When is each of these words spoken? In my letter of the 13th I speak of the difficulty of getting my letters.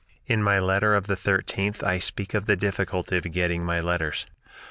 In 0.25 0.41
my 0.41 0.57
letter 0.57 0.95
of 0.95 1.05
the 1.05 1.13
13th 1.13 1.83
I 1.83 1.99
speak 1.99 2.33
of 2.33 2.47
the 2.47 2.55
difficulty 2.55 3.17
of 3.17 3.31
getting 3.31 3.63
my 3.63 3.79
letters. 3.79 4.25